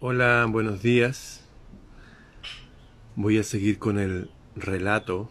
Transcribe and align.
Hola, 0.00 0.46
buenos 0.48 0.80
días. 0.80 1.44
Voy 3.16 3.36
a 3.36 3.42
seguir 3.42 3.80
con 3.80 3.98
el 3.98 4.30
relato 4.54 5.28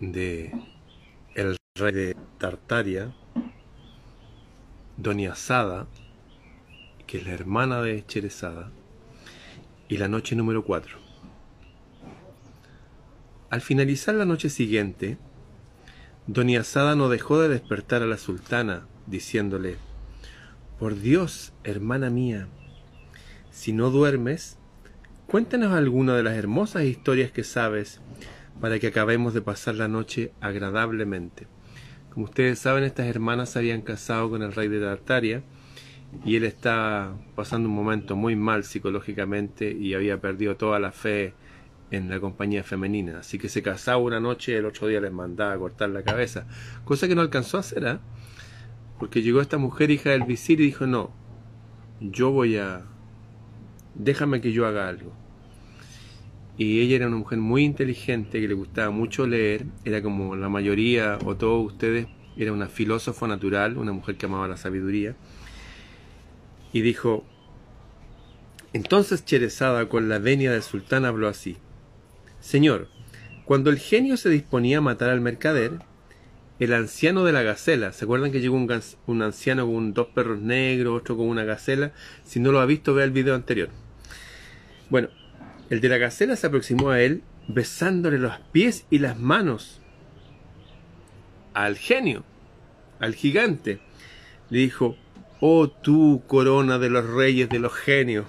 de 0.00 0.52
el 1.36 1.56
rey 1.76 1.92
de 1.92 2.16
Tartaria, 2.38 3.14
Doña 4.96 5.36
Sada, 5.36 5.86
que 7.06 7.18
es 7.18 7.26
la 7.28 7.32
hermana 7.32 7.80
de 7.80 8.04
Cherezada, 8.04 8.72
y 9.88 9.98
la 9.98 10.08
noche 10.08 10.34
número 10.34 10.64
4. 10.64 10.98
Al 13.50 13.60
finalizar 13.60 14.16
la 14.16 14.24
noche 14.24 14.50
siguiente, 14.50 15.16
Doña 16.26 16.64
Sada 16.64 16.96
no 16.96 17.08
dejó 17.08 17.40
de 17.40 17.50
despertar 17.50 18.02
a 18.02 18.06
la 18.06 18.18
sultana, 18.18 18.88
diciéndole, 19.06 19.76
Por 20.80 20.98
Dios, 20.98 21.52
hermana 21.62 22.10
mía, 22.10 22.48
si 23.54 23.72
no 23.72 23.90
duermes, 23.90 24.58
cuéntanos 25.28 25.72
alguna 25.72 26.16
de 26.16 26.24
las 26.24 26.34
hermosas 26.34 26.82
historias 26.82 27.30
que 27.30 27.44
sabes 27.44 28.00
para 28.60 28.80
que 28.80 28.88
acabemos 28.88 29.32
de 29.32 29.42
pasar 29.42 29.76
la 29.76 29.86
noche 29.86 30.32
agradablemente. 30.40 31.46
Como 32.10 32.24
ustedes 32.24 32.58
saben, 32.58 32.82
estas 32.82 33.06
hermanas 33.06 33.50
se 33.50 33.60
habían 33.60 33.82
casado 33.82 34.28
con 34.28 34.42
el 34.42 34.52
rey 34.52 34.66
de 34.66 34.80
Tartaria 34.80 35.44
y 36.24 36.34
él 36.34 36.42
está 36.42 37.14
pasando 37.36 37.68
un 37.68 37.76
momento 37.76 38.16
muy 38.16 38.34
mal 38.34 38.64
psicológicamente 38.64 39.70
y 39.70 39.94
había 39.94 40.20
perdido 40.20 40.56
toda 40.56 40.80
la 40.80 40.90
fe 40.90 41.34
en 41.92 42.10
la 42.10 42.18
compañía 42.18 42.64
femenina. 42.64 43.20
Así 43.20 43.38
que 43.38 43.48
se 43.48 43.62
casaba 43.62 43.98
una 43.98 44.18
noche 44.18 44.50
y 44.50 44.56
el 44.56 44.66
otro 44.66 44.88
día 44.88 45.00
les 45.00 45.12
mandaba 45.12 45.52
a 45.52 45.58
cortar 45.58 45.90
la 45.90 46.02
cabeza. 46.02 46.48
Cosa 46.84 47.06
que 47.06 47.14
no 47.14 47.20
alcanzó 47.20 47.58
a 47.58 47.60
hacer, 47.60 47.84
¿eh? 47.84 47.98
Porque 48.98 49.22
llegó 49.22 49.40
esta 49.40 49.58
mujer 49.58 49.92
hija 49.92 50.10
del 50.10 50.24
visir 50.24 50.60
y 50.60 50.66
dijo, 50.66 50.88
no, 50.88 51.12
yo 52.00 52.32
voy 52.32 52.56
a 52.56 52.84
déjame 53.94 54.40
que 54.40 54.52
yo 54.52 54.66
haga 54.66 54.88
algo. 54.88 55.12
Y 56.56 56.80
ella 56.80 56.96
era 56.96 57.08
una 57.08 57.16
mujer 57.16 57.38
muy 57.38 57.64
inteligente, 57.64 58.40
que 58.40 58.48
le 58.48 58.54
gustaba 58.54 58.90
mucho 58.90 59.26
leer, 59.26 59.66
era 59.84 60.02
como 60.02 60.36
la 60.36 60.48
mayoría 60.48 61.18
o 61.24 61.36
todos 61.36 61.72
ustedes, 61.72 62.06
era 62.36 62.52
una 62.52 62.68
filósofa 62.68 63.26
natural, 63.26 63.76
una 63.76 63.92
mujer 63.92 64.16
que 64.16 64.26
amaba 64.26 64.46
la 64.46 64.56
sabiduría. 64.56 65.16
Y 66.72 66.82
dijo, 66.82 67.24
entonces 68.72 69.24
Cherezada 69.24 69.88
con 69.88 70.08
la 70.08 70.18
venia 70.18 70.52
del 70.52 70.62
sultán 70.62 71.04
habló 71.04 71.28
así, 71.28 71.56
Señor, 72.40 72.88
cuando 73.44 73.70
el 73.70 73.78
genio 73.78 74.16
se 74.16 74.30
disponía 74.30 74.78
a 74.78 74.80
matar 74.80 75.10
al 75.10 75.20
mercader, 75.20 75.80
el 76.60 76.72
anciano 76.72 77.24
de 77.24 77.32
la 77.32 77.42
gacela, 77.42 77.92
¿se 77.92 78.04
acuerdan 78.04 78.30
que 78.30 78.40
llegó 78.40 78.56
un, 78.56 78.70
un 79.06 79.22
anciano 79.22 79.66
con 79.66 79.92
dos 79.92 80.08
perros 80.08 80.40
negros, 80.40 81.00
otro 81.00 81.16
con 81.16 81.28
una 81.28 81.44
gacela? 81.44 81.92
Si 82.24 82.38
no 82.38 82.52
lo 82.52 82.60
ha 82.60 82.66
visto, 82.66 82.94
vea 82.94 83.04
el 83.04 83.10
video 83.10 83.34
anterior. 83.34 83.70
Bueno, 84.90 85.08
el 85.70 85.80
de 85.80 85.88
la 85.88 85.98
gacela 85.98 86.36
se 86.36 86.46
aproximó 86.46 86.90
a 86.90 87.00
él 87.00 87.22
besándole 87.48 88.18
los 88.18 88.38
pies 88.52 88.86
y 88.90 88.98
las 88.98 89.18
manos 89.18 89.80
al 91.52 91.76
genio, 91.76 92.24
al 93.00 93.14
gigante. 93.14 93.80
Le 94.50 94.58
dijo, 94.58 94.96
oh 95.40 95.68
tú 95.68 96.22
corona 96.26 96.78
de 96.78 96.90
los 96.90 97.08
reyes 97.08 97.48
de 97.48 97.58
los 97.58 97.72
genios. 97.72 98.26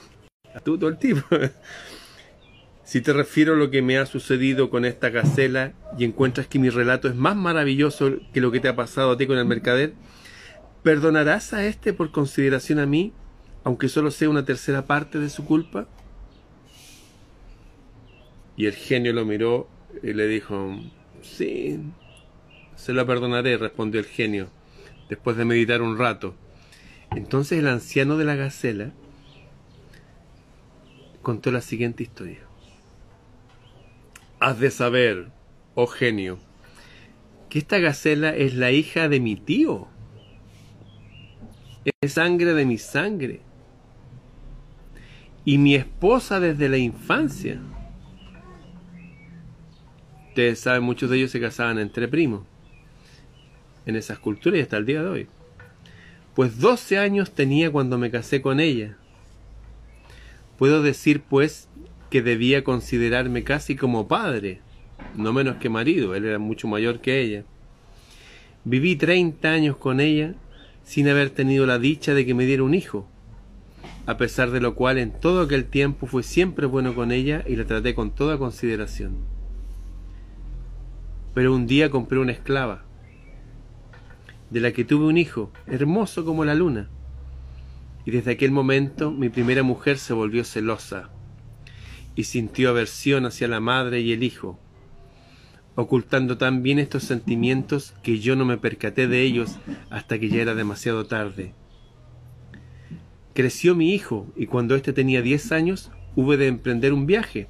Todo 0.63 0.87
el 0.87 0.97
tipo. 0.97 1.25
si 2.83 3.01
te 3.01 3.11
refiero 3.13 3.53
a 3.53 3.57
lo 3.57 3.71
que 3.71 3.81
me 3.81 3.97
ha 3.97 4.05
sucedido 4.05 4.69
con 4.69 4.85
esta 4.85 5.09
gacela 5.09 5.73
y 5.97 6.05
encuentras 6.05 6.47
que 6.47 6.59
mi 6.59 6.69
relato 6.69 7.07
es 7.07 7.15
más 7.15 7.35
maravilloso 7.35 8.13
que 8.31 8.41
lo 8.41 8.51
que 8.51 8.59
te 8.59 8.69
ha 8.69 8.75
pasado 8.75 9.11
a 9.11 9.17
ti 9.17 9.27
con 9.27 9.37
el 9.37 9.45
mercader, 9.45 9.93
¿perdonarás 10.83 11.53
a 11.53 11.65
este 11.65 11.93
por 11.93 12.11
consideración 12.11 12.79
a 12.79 12.85
mí, 12.85 13.11
aunque 13.63 13.89
solo 13.89 14.11
sea 14.11 14.29
una 14.29 14.45
tercera 14.45 14.85
parte 14.85 15.19
de 15.19 15.29
su 15.29 15.45
culpa? 15.45 15.87
Y 18.57 18.67
el 18.67 18.73
genio 18.73 19.13
lo 19.13 19.25
miró 19.25 19.67
y 20.01 20.13
le 20.13 20.27
dijo, 20.27 20.77
sí, 21.21 21.79
se 22.75 22.93
lo 22.93 23.05
perdonaré, 23.05 23.57
respondió 23.57 23.99
el 23.99 24.05
genio, 24.05 24.49
después 25.09 25.37
de 25.37 25.45
meditar 25.45 25.81
un 25.81 25.97
rato. 25.97 26.35
Entonces 27.11 27.59
el 27.59 27.67
anciano 27.67 28.17
de 28.17 28.25
la 28.25 28.35
gacela 28.35 28.91
contó 31.21 31.51
la 31.51 31.61
siguiente 31.61 32.03
historia. 32.03 32.39
Has 34.39 34.59
de 34.59 34.69
saber, 34.69 35.27
oh 35.73 35.87
genio, 35.87 36.37
que 37.49 37.59
esta 37.59 37.79
gacela 37.79 38.35
es 38.35 38.53
la 38.53 38.71
hija 38.71 39.09
de 39.09 39.19
mi 39.19 39.35
tío. 39.35 39.87
Es 42.01 42.13
sangre 42.13 42.53
de 42.53 42.65
mi 42.65 42.77
sangre. 42.77 43.41
Y 45.45 45.57
mi 45.57 45.75
esposa 45.75 46.39
desde 46.39 46.69
la 46.69 46.77
infancia. 46.77 47.61
Ustedes 50.35 50.59
saben, 50.59 50.83
muchos 50.83 51.09
de 51.09 51.15
ellos 51.15 51.31
se 51.31 51.39
casaban 51.39 51.79
entre 51.79 52.09
primos 52.09 52.41
en 53.85 53.95
esas 53.95 54.19
culturas 54.19 54.59
y 54.59 54.63
hasta 54.63 54.75
el 54.75 54.85
día 54.85 55.01
de 55.01 55.07
hoy. 55.07 55.27
Pues 56.35 56.59
12 56.59 56.97
años 56.97 57.31
tenía 57.31 57.71
cuando 57.71 57.97
me 57.97 58.11
casé 58.11 58.41
con 58.41 58.59
ella. 58.59 58.97
Puedo 60.57 60.83
decir, 60.83 61.21
pues, 61.21 61.69
que 62.09 62.21
debía 62.21 62.65
considerarme 62.65 63.45
casi 63.45 63.77
como 63.77 64.09
padre, 64.09 64.59
no 65.15 65.31
menos 65.31 65.55
que 65.55 65.69
marido, 65.69 66.15
él 66.15 66.25
era 66.25 66.37
mucho 66.37 66.67
mayor 66.67 66.99
que 66.99 67.21
ella. 67.21 67.45
Viví 68.65 68.97
30 68.97 69.49
años 69.49 69.77
con 69.77 70.01
ella 70.01 70.33
sin 70.83 71.07
haber 71.07 71.29
tenido 71.29 71.65
la 71.65 71.79
dicha 71.79 72.13
de 72.13 72.25
que 72.25 72.33
me 72.33 72.45
diera 72.45 72.63
un 72.63 72.73
hijo, 72.73 73.07
a 74.05 74.17
pesar 74.17 74.51
de 74.51 74.59
lo 74.59 74.75
cual 74.75 74.97
en 74.97 75.17
todo 75.17 75.43
aquel 75.43 75.63
tiempo 75.63 76.07
fui 76.07 76.23
siempre 76.23 76.65
bueno 76.65 76.93
con 76.93 77.13
ella 77.13 77.45
y 77.47 77.55
la 77.55 77.63
traté 77.63 77.95
con 77.95 78.11
toda 78.11 78.37
consideración 78.37 79.33
pero 81.35 81.53
un 81.53 81.67
día 81.67 81.91
compré 81.91 82.17
una 82.17 82.31
esclava, 82.31 82.85
de 84.49 84.61
la 84.61 84.71
que 84.71 84.85
tuve 84.85 85.05
un 85.05 85.17
hijo, 85.17 85.51
hermoso 85.67 86.23
como 86.23 86.45
la 86.45 86.55
luna. 86.55 86.89
Y 88.05 88.11
desde 88.11 88.31
aquel 88.31 88.51
momento 88.51 89.11
mi 89.11 89.27
primera 89.27 89.61
mujer 89.61 89.97
se 89.97 90.13
volvió 90.13 90.45
celosa 90.45 91.09
y 92.15 92.23
sintió 92.23 92.69
aversión 92.69 93.25
hacia 93.25 93.49
la 93.49 93.59
madre 93.59 93.99
y 93.99 94.13
el 94.13 94.23
hijo, 94.23 94.57
ocultando 95.75 96.37
tan 96.37 96.63
bien 96.63 96.79
estos 96.79 97.03
sentimientos 97.03 97.93
que 98.01 98.19
yo 98.19 98.37
no 98.37 98.45
me 98.45 98.57
percaté 98.57 99.09
de 99.09 99.21
ellos 99.21 99.57
hasta 99.89 100.17
que 100.17 100.29
ya 100.29 100.41
era 100.41 100.55
demasiado 100.55 101.05
tarde. 101.05 101.53
Creció 103.33 103.75
mi 103.75 103.93
hijo 103.93 104.31
y 104.37 104.45
cuando 104.45 104.73
éste 104.73 104.93
tenía 104.93 105.21
diez 105.21 105.51
años 105.51 105.91
hube 106.15 106.37
de 106.37 106.47
emprender 106.47 106.93
un 106.93 107.05
viaje, 107.05 107.49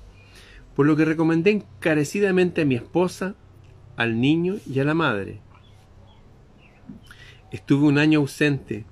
por 0.75 0.87
lo 0.87 0.95
que 0.95 1.05
recomendé 1.05 1.51
encarecidamente 1.51 2.63
a 2.63 2.65
mi 2.65 2.73
esposa 2.73 3.35
al 3.97 4.19
niño 4.19 4.57
y 4.69 4.79
a 4.79 4.83
la 4.83 4.93
madre. 4.93 5.39
Estuve 7.51 7.87
un 7.87 7.97
año 7.97 8.19
ausente 8.19 8.85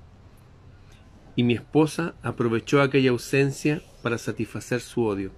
y 1.36 1.44
mi 1.44 1.54
esposa 1.54 2.16
aprovechó 2.22 2.82
aquella 2.82 3.12
ausencia 3.12 3.82
para 4.02 4.18
satisfacer 4.18 4.80
su 4.80 5.04
odio. 5.04 5.32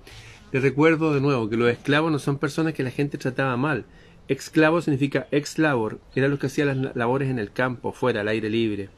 Les 0.51 0.61
recuerdo 0.61 1.13
de 1.13 1.21
nuevo 1.21 1.49
que 1.49 1.57
los 1.57 1.69
esclavos 1.69 2.11
no 2.11 2.19
son 2.19 2.37
personas 2.37 2.73
que 2.73 2.83
la 2.83 2.91
gente 2.91 3.17
trataba 3.17 3.57
mal. 3.57 3.85
Esclavo 4.27 4.81
significa 4.81 5.27
ex 5.31 5.57
labor, 5.57 5.99
era 6.15 6.27
los 6.27 6.39
que 6.39 6.47
hacían 6.47 6.83
las 6.83 6.95
labores 6.95 7.29
en 7.29 7.39
el 7.39 7.51
campo, 7.51 7.93
fuera, 7.93 8.21
al 8.21 8.27
aire 8.27 8.49
libre. 8.49 8.89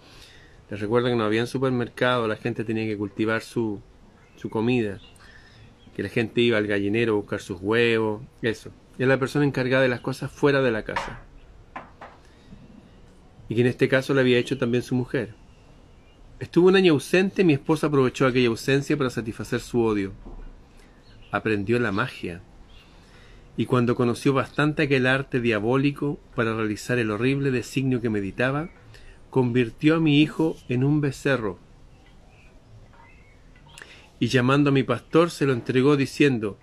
Les 0.70 0.80
recuerdo 0.80 1.10
que 1.10 1.16
no 1.16 1.24
había 1.24 1.46
supermercado, 1.46 2.28
la 2.28 2.36
gente 2.36 2.64
tenía 2.64 2.86
que 2.86 2.98
cultivar 2.98 3.42
su, 3.42 3.82
su 4.36 4.50
comida, 4.50 5.00
que 5.96 6.04
la 6.04 6.10
gente 6.10 6.42
iba 6.42 6.58
al 6.58 6.68
gallinero 6.68 7.14
a 7.14 7.18
buscar 7.18 7.40
sus 7.40 7.60
huevos, 7.62 8.22
eso 8.42 8.72
es 8.98 9.08
la 9.08 9.20
persona 9.20 9.46
encargada 9.46 9.84
de 9.84 9.90
las 9.90 10.02
cosas 10.02 10.32
fuera 10.32 10.62
de 10.62 10.72
la 10.72 10.84
casa. 10.84 11.20
Y 13.50 13.56
que 13.56 13.62
en 13.62 13.68
este 13.68 13.88
caso 13.88 14.14
lo 14.14 14.20
había 14.20 14.38
hecho 14.38 14.58
también 14.58 14.84
su 14.84 14.96
mujer. 14.96 15.34
Estuvo 16.40 16.68
un 16.68 16.76
año 16.76 16.94
ausente, 16.94 17.44
mi 17.44 17.54
esposa 17.54 17.88
aprovechó 17.88 18.28
aquella 18.28 18.50
ausencia 18.50 18.98
para 18.98 19.10
satisfacer 19.10 19.60
su 19.60 19.82
odio. 19.82 20.14
Aprendió 21.32 21.80
la 21.80 21.92
magia. 21.92 22.42
Y 23.56 23.66
cuando 23.66 23.96
conoció 23.96 24.34
bastante 24.34 24.84
aquel 24.84 25.08
arte 25.08 25.40
diabólico 25.42 26.20
para 26.36 26.56
realizar 26.56 27.00
el 27.00 27.10
horrible 27.10 27.50
designio 27.50 28.02
que 28.02 28.10
meditaba, 28.10 28.70
convirtió 29.30 29.96
a 29.96 30.00
mi 30.00 30.22
hijo 30.22 30.56
en 30.70 30.84
un 30.84 31.02
becerro. 31.02 31.60
Y 34.20 34.28
llamando 34.28 34.70
a 34.70 34.74
mi 34.74 34.84
pastor 34.84 35.32
se 35.32 35.46
lo 35.46 35.54
entregó 35.54 35.96
diciendo, 35.96 36.58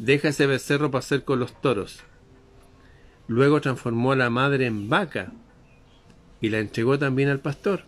deja 0.00 0.28
ese 0.28 0.46
becerro 0.46 0.90
pasar 0.90 1.24
con 1.24 1.38
los 1.38 1.60
toros. 1.60 2.00
Luego 3.28 3.60
transformó 3.60 4.12
a 4.12 4.16
la 4.16 4.30
madre 4.30 4.64
en 4.64 4.88
vaca 4.88 5.32
y 6.40 6.48
la 6.48 6.58
entregó 6.58 6.98
también 6.98 7.28
al 7.28 7.40
pastor. 7.40 7.84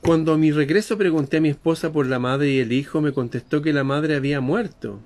Cuando 0.00 0.32
a 0.32 0.38
mi 0.38 0.50
regreso 0.50 0.96
pregunté 0.96 1.36
a 1.36 1.40
mi 1.42 1.50
esposa 1.50 1.92
por 1.92 2.06
la 2.06 2.18
madre 2.18 2.48
y 2.48 2.58
el 2.58 2.72
hijo, 2.72 3.02
me 3.02 3.12
contestó 3.12 3.60
que 3.60 3.74
la 3.74 3.84
madre 3.84 4.16
había 4.16 4.40
muerto 4.40 4.98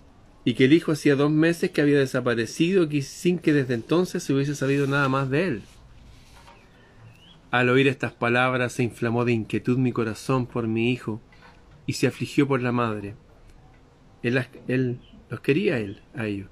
y 0.45 0.55
que 0.55 0.67
el 0.67 0.73
hijo 0.73 0.93
hacía 0.93 1.17
dos 1.17 1.33
meses 1.33 1.73
que 1.73 1.81
había 1.81 1.99
desaparecido 1.99 2.85
y 2.89 3.03
sin 3.03 3.41
que 3.41 3.53
desde 3.53 3.75
entonces 3.75 4.23
se 4.23 4.33
hubiese 4.33 4.55
sabido 4.55 4.87
nada 4.87 5.09
más 5.09 5.31
de 5.31 5.49
él. 5.49 5.62
Al 7.50 7.71
oír 7.71 7.89
estas 7.89 8.12
palabras 8.12 8.75
se 8.75 8.85
inflamó 8.85 9.25
de 9.25 9.33
inquietud 9.33 9.79
mi 9.79 9.91
corazón 9.91 10.47
por 10.47 10.69
mi 10.69 10.93
hijo 10.93 11.21
y 11.87 11.95
se 11.95 12.07
afligió 12.07 12.47
por 12.47 12.62
la 12.62 12.71
madre. 12.71 13.17
Él, 14.25 14.99
los 15.29 15.41
quería 15.41 15.79
él 15.79 16.00
a 16.17 16.26
ellos. 16.26 16.49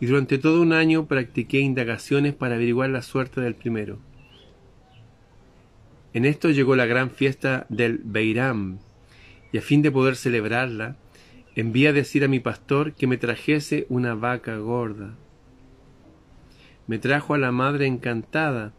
Y 0.00 0.06
durante 0.06 0.38
todo 0.38 0.62
un 0.62 0.72
año 0.72 1.06
practiqué 1.06 1.60
indagaciones 1.60 2.34
para 2.34 2.54
averiguar 2.56 2.90
la 2.90 3.02
suerte 3.02 3.40
del 3.40 3.54
primero. 3.54 3.98
En 6.14 6.24
esto 6.24 6.50
llegó 6.50 6.74
la 6.74 6.86
gran 6.86 7.10
fiesta 7.10 7.66
del 7.68 8.00
Beiram, 8.02 8.78
y 9.52 9.58
a 9.58 9.62
fin 9.62 9.82
de 9.82 9.92
poder 9.92 10.16
celebrarla, 10.16 10.96
envié 11.54 11.88
a 11.88 11.92
decir 11.92 12.24
a 12.24 12.28
mi 12.28 12.40
pastor 12.40 12.94
que 12.94 13.06
me 13.06 13.18
trajese 13.18 13.86
una 13.90 14.14
vaca 14.14 14.56
gorda. 14.56 15.14
Me 16.86 16.98
trajo 16.98 17.34
a 17.34 17.38
la 17.38 17.52
madre 17.52 17.86
encantada, 17.86 18.72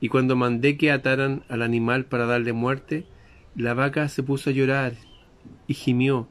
y 0.00 0.08
cuando 0.08 0.34
mandé 0.34 0.76
que 0.76 0.90
ataran 0.90 1.44
al 1.48 1.62
animal 1.62 2.06
para 2.06 2.26
darle 2.26 2.52
muerte, 2.52 3.06
la 3.54 3.74
vaca 3.74 4.08
se 4.08 4.22
puso 4.22 4.50
a 4.50 4.52
llorar 4.52 4.94
y 5.66 5.74
gimió, 5.74 6.28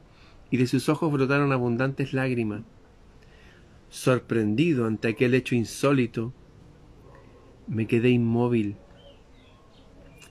y 0.50 0.56
de 0.56 0.66
sus 0.66 0.88
ojos 0.88 1.12
brotaron 1.12 1.52
abundantes 1.52 2.12
lágrimas. 2.12 2.62
Sorprendido 3.88 4.86
ante 4.86 5.08
aquel 5.08 5.34
hecho 5.34 5.54
insólito, 5.54 6.32
me 7.66 7.86
quedé 7.86 8.10
inmóvil 8.10 8.76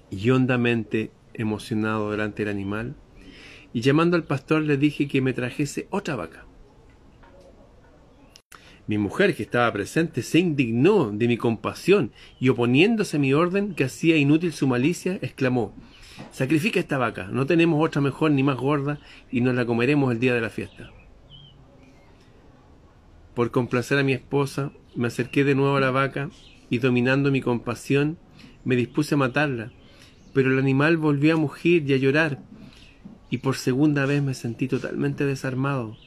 y 0.10 0.30
hondamente 0.30 1.12
emocionado 1.33 2.12
delante 2.12 2.44
del 2.44 2.54
animal, 2.54 2.95
y 3.74 3.81
llamando 3.81 4.18
al 4.18 4.24
pastor 4.24 4.63
le 4.63 4.77
dije 4.77 5.07
que 5.07 5.21
me 5.21 5.33
trajese 5.33 5.88
otra 5.92 6.16
vaca. 6.16 6.45
Mi 8.88 8.98
mujer, 8.98 9.36
que 9.36 9.44
estaba 9.44 9.71
presente, 9.71 10.24
se 10.24 10.39
indignó 10.39 11.12
de 11.12 11.27
mi 11.27 11.38
compasión 11.38 12.12
y 12.39 12.50
oponiéndose 12.50 13.18
a 13.18 13.19
mi 13.19 13.33
orden 13.33 13.75
que 13.75 13.83
hacía 13.83 14.18
inútil 14.18 14.51
su 14.51 14.68
malicia, 14.68 15.19
exclamó 15.21 15.75
Sacrifica 16.31 16.80
esta 16.80 16.98
vaca, 16.98 17.27
no 17.31 17.45
tenemos 17.45 17.86
otra 17.86 18.01
mejor 18.01 18.31
ni 18.31 18.44
más 18.44 18.57
gorda 18.57 19.00
y 19.31 19.42
nos 19.42 19.56
la 19.56 19.66
comeremos 19.66 20.12
el 20.12 20.19
día 20.19 20.33
de 20.33 20.42
la 20.42 20.50
fiesta. 20.50 20.92
Por 23.33 23.51
complacer 23.51 23.98
a 24.00 24.04
mi 24.04 24.13
esposa, 24.13 24.71
me 24.95 25.07
acerqué 25.07 25.44
de 25.44 25.56
nuevo 25.56 25.77
a 25.77 25.81
la 25.81 25.92
vaca 25.92 26.30
y 26.69 26.80
dominando 26.80 27.31
mi 27.31 27.42
compasión, 27.42 28.18
me 28.63 28.75
dispuse 28.75 29.16
a 29.16 29.18
matarla, 29.18 29.71
pero 30.33 30.51
el 30.51 30.60
animal 30.60 30.98
volvió 30.98 31.33
a 31.33 31.38
mugir 31.38 31.89
y 31.89 31.94
a 31.94 31.98
llorar, 31.98 32.39
y 33.30 33.39
por 33.39 33.56
segunda 33.56 34.06
vez 34.06 34.21
me 34.21 34.33
sentí 34.33 34.68
totalmente 34.68 35.25
desarmado. 35.25 35.98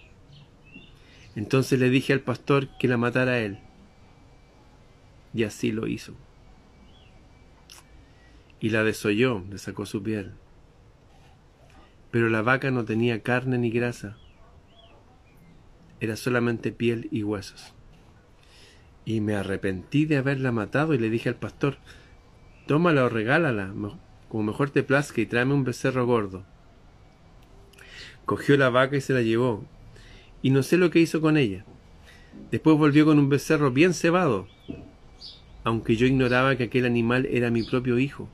Entonces 1.35 1.81
le 1.81 1.91
dije 1.91 2.12
al 2.12 2.20
pastor 2.20 2.69
que 2.79 2.88
la 2.88 2.97
matara 2.97 3.32
a 3.32 3.38
él, 3.41 3.59
y 5.35 5.44
así 5.44 5.73
lo 5.73 5.87
hizo 5.87 6.14
y 8.62 8.70
la 8.70 8.85
desolló, 8.85 9.44
le 9.50 9.59
sacó 9.59 9.87
su 9.87 10.05
piel. 10.05 10.35
Pero 12.12 12.31
la 12.31 12.43
vaca 12.43 12.70
no 12.70 12.85
tenía 12.85 13.20
carne 13.20 13.59
ni 13.59 13.70
grasa, 13.70 14.17
era 15.99 16.14
solamente 16.14 16.70
piel 16.70 17.09
y 17.11 17.25
huesos. 17.25 17.75
Y 19.05 19.20
me 19.20 19.35
arrepentí 19.35 20.05
de 20.05 20.17
haberla 20.17 20.53
matado 20.53 20.94
y 20.94 20.99
le 20.99 21.11
dije 21.11 21.29
al 21.29 21.35
pastor, 21.35 21.79
tómala 22.69 23.05
o 23.05 23.09
regálala, 23.09 23.75
como 24.29 24.44
mejor 24.44 24.70
te 24.70 24.85
plazca 24.85 25.20
y 25.20 25.26
tráeme 25.26 25.55
un 25.55 25.64
becerro 25.64 26.06
gordo. 26.06 26.44
Cogió 28.26 28.56
la 28.56 28.70
vaca 28.70 28.97
y 28.97 29.00
se 29.00 29.12
la 29.12 29.23
llevó, 29.23 29.67
y 30.41 30.50
no 30.50 30.62
sé 30.62 30.76
lo 30.76 30.91
que 30.91 31.00
hizo 31.00 31.20
con 31.20 31.37
ella. 31.37 31.64
Después 32.53 32.79
volvió 32.79 33.06
con 33.06 33.19
un 33.19 33.29
becerro 33.29 33.73
bien 33.73 33.93
cebado, 33.93 34.47
aunque 35.64 35.97
yo 35.97 36.06
ignoraba 36.06 36.55
que 36.55 36.64
aquel 36.64 36.87
animal 36.87 37.26
era 37.26 37.50
mi 37.50 37.64
propio 37.64 37.99
hijo. 37.99 38.29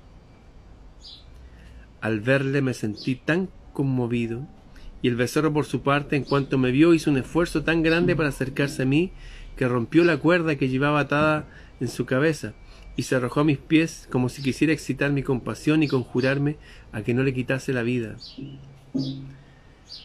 Al 2.01 2.21
verle 2.21 2.63
me 2.63 2.75
sentí 2.75 3.17
tan 3.17 3.49
conmovido, 3.73 4.47
y 5.03 5.09
el 5.09 5.17
becerro 5.17 5.53
por 5.53 5.65
su 5.65 5.83
parte, 5.83 6.17
en 6.17 6.25
cuanto 6.25 6.59
me 6.59 6.71
vio, 6.71 6.95
hizo 6.95 7.11
un 7.11 7.19
esfuerzo 7.19 7.63
tan 7.63 7.83
grande 7.83 8.17
para 8.17 8.31
acercarse 8.31 8.83
a 8.83 8.87
mí, 8.87 9.13
que 9.57 9.69
rompió 9.69 10.05
la 10.05 10.17
cuerda 10.17 10.57
que 10.57 10.69
llevaba 10.69 11.01
atada 11.01 11.47
en 11.81 11.89
su 11.89 12.07
cabeza, 12.07 12.55
y 12.97 13.03
se 13.03 13.15
arrojó 13.15 13.41
a 13.41 13.45
mis 13.45 13.59
pies 13.59 14.09
como 14.11 14.29
si 14.29 14.43
quisiera 14.43 14.73
excitar 14.73 15.13
mi 15.13 15.23
compasión 15.23 15.83
y 15.83 15.89
conjurarme 15.89 16.57
a 16.91 17.03
que 17.03 17.15
no 17.15 17.23
le 17.23 17.33
quitase 17.33 17.73
la 17.73 17.83
vida. 17.83 18.17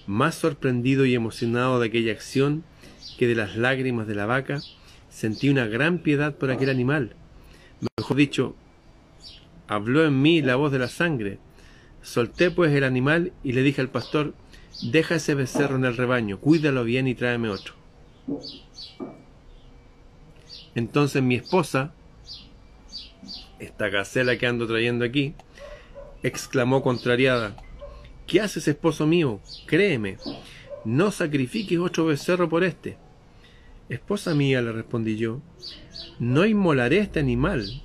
Más 0.06 0.36
sorprendido 0.36 1.06
y 1.06 1.16
emocionado 1.16 1.80
de 1.80 1.88
aquella 1.88 2.12
acción 2.12 2.64
que 3.18 3.28
de 3.28 3.36
las 3.36 3.56
lágrimas 3.56 4.08
de 4.08 4.16
la 4.16 4.26
vaca, 4.26 4.62
sentí 5.10 5.50
una 5.50 5.66
gran 5.66 6.00
piedad 6.00 6.36
por 6.36 6.52
aquel 6.52 6.70
animal. 6.70 7.16
Mejor 7.98 8.18
dicho, 8.18 8.56
habló 9.68 10.06
en 10.06 10.22
mí 10.22 10.42
la 10.42 10.56
voz 10.56 10.72
de 10.72 10.80
la 10.80 10.88
sangre, 10.88 11.40
Solté 12.04 12.52
pues 12.52 12.74
el 12.74 12.84
animal 12.84 13.32
y 13.46 13.54
le 13.54 13.64
dije 13.64 13.80
al 13.80 13.90
pastor, 13.90 14.34
deja 14.82 15.16
ese 15.16 15.36
becerro 15.36 15.78
en 15.78 15.86
el 15.86 15.96
rebaño, 15.96 16.38
cuídalo 16.38 16.84
bien 16.84 17.08
y 17.08 17.16
tráeme 17.16 17.50
otro. 17.50 17.74
Entonces 20.76 21.24
mi 21.24 21.36
esposa, 21.36 21.94
esta 23.58 23.88
gacela 23.88 24.38
que 24.38 24.46
ando 24.46 24.68
trayendo 24.68 25.06
aquí, 25.06 25.34
exclamó 26.24 26.84
contrariada, 26.84 27.56
¿qué 28.28 28.42
haces, 28.42 28.68
esposo 28.68 29.08
mío? 29.08 29.40
Créeme, 29.66 30.18
no 30.84 31.10
sacrifiques 31.10 31.80
otro 31.80 32.06
becerro 32.06 32.50
por 32.50 32.66
este. 32.66 32.98
Esposa 33.88 34.36
mía, 34.36 34.62
le 34.62 34.74
respondí 34.74 35.16
yo, 35.16 35.40
no 36.20 36.46
inmolaré 36.46 36.98
este 36.98 37.22
animal, 37.22 37.82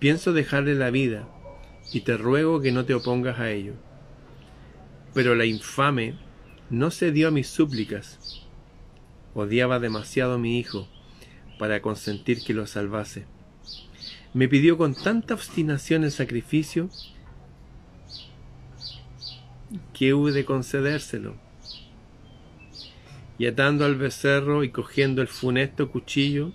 pienso 0.00 0.32
dejarle 0.32 0.74
la 0.74 0.90
vida 0.90 1.28
y 1.92 2.00
te 2.02 2.16
ruego 2.16 2.60
que 2.60 2.72
no 2.72 2.84
te 2.84 2.94
opongas 2.94 3.38
a 3.40 3.50
ello. 3.50 3.74
Pero 5.14 5.34
la 5.34 5.44
infame 5.44 6.14
no 6.70 6.90
cedió 6.90 7.28
a 7.28 7.32
mis 7.32 7.48
súplicas. 7.48 8.46
Odiaba 9.34 9.78
demasiado 9.78 10.34
a 10.34 10.38
mi 10.38 10.58
hijo 10.58 10.88
para 11.58 11.82
consentir 11.82 12.44
que 12.44 12.54
lo 12.54 12.66
salvase. 12.66 13.26
Me 14.32 14.48
pidió 14.48 14.78
con 14.78 14.94
tanta 14.94 15.34
obstinación 15.34 16.04
el 16.04 16.12
sacrificio 16.12 16.88
que 19.92 20.14
hube 20.14 20.32
de 20.32 20.44
concedérselo. 20.44 21.36
Y 23.38 23.46
atando 23.46 23.84
al 23.84 23.96
becerro 23.96 24.64
y 24.64 24.70
cogiendo 24.70 25.22
el 25.22 25.28
funesto 25.28 25.90
cuchillo, 25.90 26.52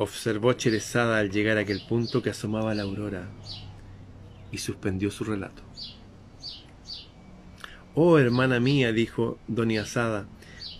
Observó 0.00 0.54
Cherezada 0.54 1.18
al 1.18 1.30
llegar 1.30 1.58
a 1.58 1.60
aquel 1.60 1.82
punto 1.86 2.22
que 2.22 2.30
asomaba 2.30 2.74
la 2.74 2.84
aurora 2.84 3.28
y 4.50 4.56
suspendió 4.56 5.10
su 5.10 5.24
relato. 5.24 5.62
Oh 7.94 8.18
hermana 8.18 8.60
mía, 8.60 8.92
dijo 8.92 9.38
Doña 9.46 9.82
Asada, 9.82 10.26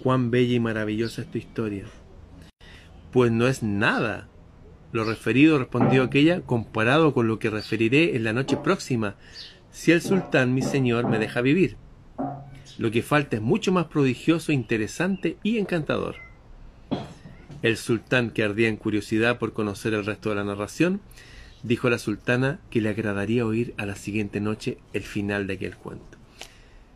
cuán 0.02 0.30
bella 0.30 0.54
y 0.54 0.60
maravillosa 0.60 1.20
es 1.20 1.30
tu 1.30 1.36
historia. 1.36 1.84
Pues 3.12 3.30
no 3.30 3.46
es 3.46 3.62
nada. 3.62 4.30
Lo 4.90 5.04
referido, 5.04 5.58
respondió 5.58 6.02
aquella, 6.02 6.40
comparado 6.40 7.12
con 7.12 7.28
lo 7.28 7.38
que 7.38 7.50
referiré 7.50 8.16
en 8.16 8.24
la 8.24 8.32
noche 8.32 8.56
próxima, 8.56 9.16
si 9.70 9.92
el 9.92 10.00
sultán, 10.00 10.54
mi 10.54 10.62
señor, 10.62 11.06
me 11.10 11.18
deja 11.18 11.42
vivir. 11.42 11.76
Lo 12.78 12.90
que 12.90 13.02
falta 13.02 13.36
es 13.36 13.42
mucho 13.42 13.70
más 13.70 13.84
prodigioso, 13.88 14.50
interesante 14.50 15.36
y 15.42 15.58
encantador. 15.58 16.29
El 17.62 17.76
sultán, 17.76 18.30
que 18.30 18.42
ardía 18.42 18.68
en 18.68 18.76
curiosidad 18.76 19.38
por 19.38 19.52
conocer 19.52 19.92
el 19.92 20.06
resto 20.06 20.30
de 20.30 20.36
la 20.36 20.44
narración, 20.44 21.00
dijo 21.62 21.88
a 21.88 21.90
la 21.90 21.98
sultana 21.98 22.58
que 22.70 22.80
le 22.80 22.88
agradaría 22.88 23.44
oír 23.44 23.74
a 23.76 23.84
la 23.84 23.96
siguiente 23.96 24.40
noche 24.40 24.78
el 24.94 25.02
final 25.02 25.46
de 25.46 25.54
aquel 25.54 25.76
cuento. 25.76 26.18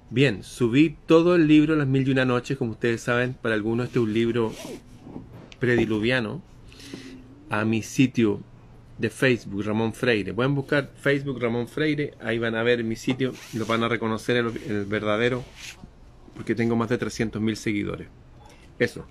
Bien, 0.09 0.43
subí 0.43 0.97
todo 1.07 1.35
el 1.35 1.49
libro 1.49 1.77
Las 1.77 1.87
Mil 1.87 2.09
y 2.09 2.13
Una 2.13 2.25
Noches, 2.25 2.57
como 2.57 2.73
ustedes 2.73 3.03
saben, 3.03 3.35
para 3.35 3.55
algunos 3.55 3.87
este 3.87 3.99
es 3.99 4.05
un 4.05 4.15
libro 4.15 4.55
prediluviano, 5.59 6.43
a 7.51 7.67
mi 7.67 7.83
sitio 7.83 8.41
de 8.97 9.11
Facebook, 9.11 9.65
Ramón 9.65 9.93
Freire. 9.93 10.33
Pueden 10.33 10.55
buscar 10.55 10.93
Facebook 10.97 11.43
Ramón 11.43 11.69
Freire, 11.69 12.15
ahí 12.23 12.39
van 12.39 12.55
a 12.55 12.63
ver 12.63 12.85
mi 12.85 12.97
sitio, 12.97 13.35
lo 13.53 13.67
van 13.67 13.83
a 13.83 13.89
reconocer 13.89 14.37
el, 14.37 14.47
el 14.67 14.87
verdadero, 14.87 15.45
porque 16.35 16.55
tengo 16.55 16.75
más 16.75 16.89
de 16.89 16.99
300.000 16.99 17.55
seguidores. 17.55 18.09
Eso 18.79 19.07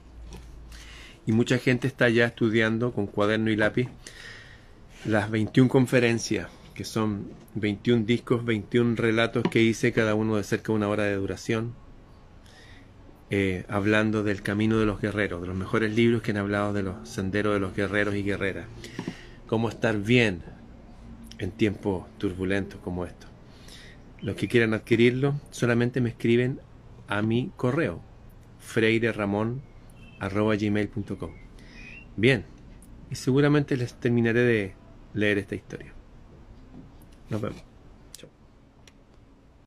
y 1.25 1.31
mucha 1.31 1.57
gente 1.57 1.87
está 1.87 2.09
ya 2.09 2.25
estudiando 2.25 2.91
con 2.91 3.07
cuaderno 3.07 3.49
y 3.49 3.55
lápiz 3.55 3.87
las 5.05 5.29
21 5.29 5.69
conferencias, 5.69 6.49
que 6.73 6.83
son 6.83 7.27
21 7.55 8.05
discos, 8.05 8.45
21 8.45 8.95
relatos 8.95 9.43
que 9.49 9.61
hice, 9.61 9.91
cada 9.91 10.15
uno 10.15 10.37
de 10.37 10.43
cerca 10.43 10.71
de 10.71 10.77
una 10.77 10.89
hora 10.89 11.03
de 11.03 11.15
duración, 11.15 11.73
eh, 13.29 13.65
hablando 13.67 14.23
del 14.23 14.41
camino 14.41 14.79
de 14.79 14.85
los 14.85 15.01
guerreros, 15.01 15.41
de 15.41 15.47
los 15.47 15.55
mejores 15.55 15.93
libros 15.95 16.21
que 16.21 16.31
han 16.31 16.37
hablado 16.37 16.73
de 16.73 16.83
los 16.83 17.09
senderos 17.09 17.53
de 17.53 17.59
los 17.59 17.75
guerreros 17.75 18.15
y 18.15 18.23
guerreras. 18.23 18.67
Cómo 19.47 19.69
estar 19.69 19.97
bien 19.97 20.41
en 21.39 21.51
tiempos 21.51 22.05
turbulentos 22.17 22.79
como 22.81 23.05
estos. 23.05 23.29
Los 24.21 24.35
que 24.35 24.47
quieran 24.47 24.73
adquirirlo 24.73 25.39
solamente 25.51 25.99
me 25.99 26.09
escriben 26.09 26.59
a 27.07 27.21
mi 27.21 27.51
correo, 27.57 28.01
ramón 29.13 29.61
arroba 30.19 30.55
gmail.com. 30.55 31.31
Bien, 32.15 32.45
y 33.09 33.15
seguramente 33.15 33.77
les 33.77 33.93
terminaré 33.95 34.41
de 34.41 34.73
leer 35.13 35.37
esta 35.37 35.55
historia. 35.55 35.93
Nos 37.29 37.41
vemos. 37.41 37.72